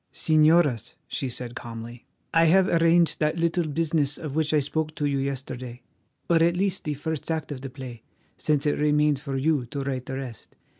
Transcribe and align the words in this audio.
"Señoras," 0.11 0.95
she 1.07 1.29
said 1.29 1.53
calmly, 1.55 2.07
"I 2.33 2.45
have 2.45 2.67
arranged 2.67 3.19
that 3.19 3.37
little 3.37 3.67
business 3.67 4.17
of 4.17 4.33
which 4.33 4.51
I 4.51 4.59
spoke 4.59 4.95
to 4.95 5.05
you 5.05 5.19
yesterday, 5.19 5.83
or 6.27 6.37
at 6.41 6.57
least 6.57 6.85
the 6.85 6.95
first 6.95 7.29
act 7.29 7.51
of 7.51 7.61
the 7.61 7.69
play, 7.69 8.01
since 8.35 8.65
it 8.65 8.79
remains 8.79 9.21
for 9.21 9.37
you 9.37 9.67
to 9.67 9.83
write 9.83 10.07
the 10.07 10.15
rest. 10.17 10.55